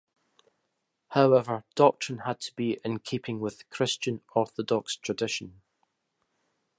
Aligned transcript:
However, 1.09 1.63
doctrine 1.75 2.21
had 2.25 2.39
to 2.39 2.55
be 2.55 2.79
in 2.83 3.01
keeping 3.01 3.39
with 3.39 3.69
Christian 3.69 4.21
orthodox 4.33 4.95
tradition. 4.95 5.61